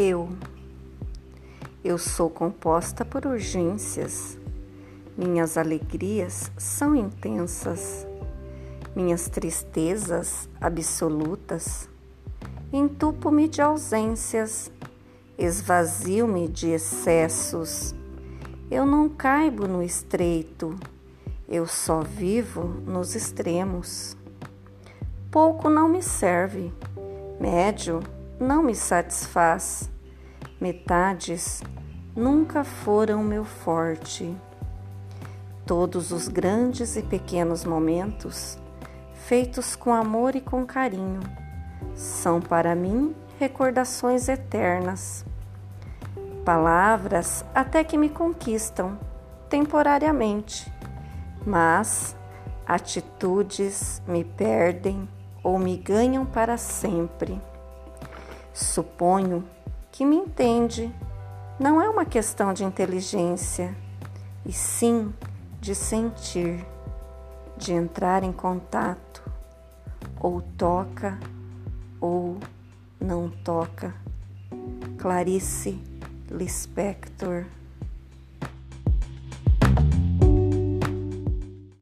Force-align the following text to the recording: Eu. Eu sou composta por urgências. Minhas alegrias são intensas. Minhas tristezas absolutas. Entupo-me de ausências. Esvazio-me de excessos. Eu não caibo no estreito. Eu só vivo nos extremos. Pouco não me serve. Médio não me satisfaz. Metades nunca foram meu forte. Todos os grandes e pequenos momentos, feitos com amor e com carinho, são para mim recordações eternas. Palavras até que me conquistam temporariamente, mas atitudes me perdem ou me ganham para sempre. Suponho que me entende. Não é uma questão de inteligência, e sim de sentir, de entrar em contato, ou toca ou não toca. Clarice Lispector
Eu. 0.00 0.28
Eu 1.82 1.98
sou 1.98 2.30
composta 2.30 3.04
por 3.04 3.26
urgências. 3.26 4.38
Minhas 5.16 5.58
alegrias 5.58 6.52
são 6.56 6.94
intensas. 6.94 8.06
Minhas 8.94 9.28
tristezas 9.28 10.48
absolutas. 10.60 11.90
Entupo-me 12.72 13.48
de 13.48 13.60
ausências. 13.60 14.70
Esvazio-me 15.36 16.46
de 16.46 16.68
excessos. 16.68 17.92
Eu 18.70 18.86
não 18.86 19.08
caibo 19.08 19.66
no 19.66 19.82
estreito. 19.82 20.76
Eu 21.48 21.66
só 21.66 22.02
vivo 22.02 22.62
nos 22.86 23.16
extremos. 23.16 24.16
Pouco 25.28 25.68
não 25.68 25.88
me 25.88 26.00
serve. 26.00 26.72
Médio 27.40 28.00
não 28.40 28.62
me 28.62 28.74
satisfaz. 28.74 29.90
Metades 30.60 31.62
nunca 32.14 32.64
foram 32.64 33.22
meu 33.22 33.44
forte. 33.44 34.34
Todos 35.66 36.12
os 36.12 36.28
grandes 36.28 36.96
e 36.96 37.02
pequenos 37.02 37.64
momentos, 37.64 38.58
feitos 39.12 39.76
com 39.76 39.92
amor 39.92 40.34
e 40.34 40.40
com 40.40 40.64
carinho, 40.64 41.20
são 41.94 42.40
para 42.40 42.74
mim 42.74 43.14
recordações 43.38 44.28
eternas. 44.28 45.24
Palavras 46.44 47.44
até 47.54 47.84
que 47.84 47.98
me 47.98 48.08
conquistam 48.08 48.98
temporariamente, 49.50 50.72
mas 51.46 52.16
atitudes 52.66 54.02
me 54.06 54.24
perdem 54.24 55.08
ou 55.42 55.58
me 55.58 55.76
ganham 55.76 56.24
para 56.24 56.56
sempre. 56.56 57.40
Suponho 58.58 59.48
que 59.92 60.04
me 60.04 60.16
entende. 60.16 60.92
Não 61.60 61.80
é 61.80 61.88
uma 61.88 62.04
questão 62.04 62.52
de 62.52 62.64
inteligência, 62.64 63.72
e 64.44 64.52
sim 64.52 65.14
de 65.60 65.76
sentir, 65.76 66.66
de 67.56 67.72
entrar 67.72 68.24
em 68.24 68.32
contato, 68.32 69.22
ou 70.18 70.42
toca 70.42 71.16
ou 72.00 72.36
não 73.00 73.30
toca. 73.30 73.94
Clarice 74.98 75.80
Lispector 76.28 77.46